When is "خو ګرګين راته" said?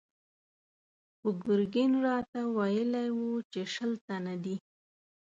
1.19-2.39